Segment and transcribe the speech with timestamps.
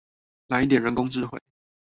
[0.47, 1.39] 來一點人工智慧